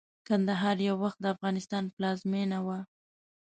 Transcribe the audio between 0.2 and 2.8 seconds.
کندهار يٶوخت دافغانستان پلازمينه وه